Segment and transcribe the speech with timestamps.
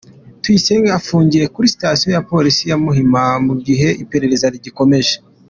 [0.41, 5.13] Tuyisenge afungiye kuri sitasiyo ya polisi ya Muhima mu gihe iperereza rigikomeje.